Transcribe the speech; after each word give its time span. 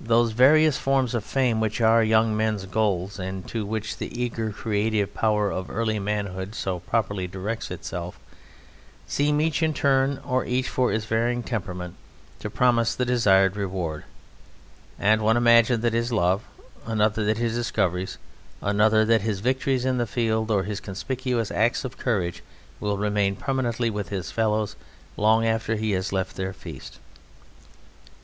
Those 0.00 0.30
various 0.30 0.78
forms 0.78 1.16
of 1.16 1.24
fame 1.24 1.58
which 1.58 1.80
are 1.80 2.00
young 2.04 2.36
men's 2.36 2.64
goals, 2.64 3.18
and 3.18 3.44
to 3.48 3.66
which 3.66 3.96
the 3.96 4.22
eager 4.22 4.52
creative 4.52 5.12
power 5.12 5.50
of 5.50 5.68
early 5.68 5.98
manhood 5.98 6.54
so 6.54 6.78
properly 6.78 7.26
directs 7.26 7.72
itself, 7.72 8.16
seem 9.08 9.40
each 9.40 9.64
in 9.64 9.74
turn 9.74 10.18
or 10.24 10.44
each 10.44 10.68
for 10.68 10.92
its 10.92 11.06
varying 11.06 11.42
temperament 11.42 11.96
to 12.38 12.48
promise 12.48 12.94
the 12.94 13.04
desired 13.04 13.56
reward; 13.56 14.04
and 14.96 15.22
one 15.22 15.36
imagines 15.36 15.80
that 15.82 15.92
his 15.92 16.12
love, 16.12 16.44
another 16.86 17.24
that 17.24 17.38
his 17.38 17.54
discoveries, 17.56 18.16
another 18.62 19.04
that 19.04 19.22
his 19.22 19.40
victories 19.40 19.84
in 19.84 19.98
the 19.98 20.06
field 20.06 20.52
or 20.52 20.62
his 20.62 20.78
conspicuous 20.78 21.50
acts 21.50 21.84
of 21.84 21.98
courage 21.98 22.44
will 22.78 22.96
remain 22.96 23.34
permanently 23.34 23.90
with 23.90 24.10
his 24.10 24.30
fellows 24.30 24.76
long 25.16 25.44
after 25.44 25.74
he 25.74 25.90
has 25.90 26.12
left 26.12 26.36
their 26.36 26.52
feast. 26.52 27.00